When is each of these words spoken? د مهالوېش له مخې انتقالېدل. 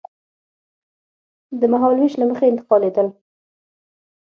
د 1.59 1.61
مهالوېش 1.73 2.13
له 2.17 2.25
مخې 2.29 2.45
انتقالېدل. 2.49 3.07